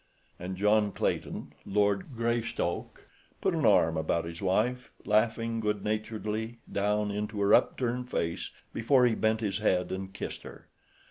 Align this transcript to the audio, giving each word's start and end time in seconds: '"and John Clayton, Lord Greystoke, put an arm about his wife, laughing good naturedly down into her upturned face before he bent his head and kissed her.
'"and 0.39 0.57
John 0.57 0.91
Clayton, 0.91 1.53
Lord 1.63 2.15
Greystoke, 2.15 3.07
put 3.39 3.53
an 3.53 3.67
arm 3.67 3.97
about 3.97 4.25
his 4.25 4.41
wife, 4.41 4.89
laughing 5.05 5.59
good 5.59 5.83
naturedly 5.83 6.57
down 6.71 7.11
into 7.11 7.39
her 7.39 7.53
upturned 7.53 8.09
face 8.09 8.49
before 8.73 9.05
he 9.05 9.13
bent 9.13 9.41
his 9.41 9.59
head 9.59 9.91
and 9.91 10.11
kissed 10.11 10.41
her. 10.41 10.67